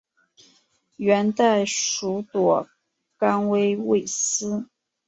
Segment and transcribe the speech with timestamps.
[0.97, 2.67] 元代属朵
[3.19, 4.67] 甘宣慰司。